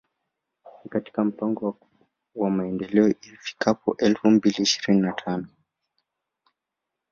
Ni 0.83 0.89
katika 0.89 1.23
mpango 1.25 1.77
wa 2.35 2.49
Maendeleo 2.49 3.07
ifikapo 3.21 3.95
elfu 3.97 4.27
mbili 4.31 4.57
ishirini 4.63 5.01
na 5.03 5.11
tano 5.13 5.47